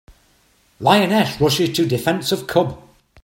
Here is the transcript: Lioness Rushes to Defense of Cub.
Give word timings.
Lioness 0.79 1.39
Rushes 1.39 1.73
to 1.77 1.85
Defense 1.85 2.31
of 2.31 2.47
Cub. 2.47 2.81